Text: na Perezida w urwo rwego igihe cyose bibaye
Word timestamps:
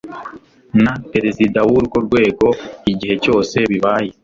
na 0.83 0.93
Perezida 1.11 1.59
w 1.69 1.71
urwo 1.79 1.97
rwego 2.05 2.47
igihe 2.91 3.15
cyose 3.23 3.55
bibaye 3.71 4.09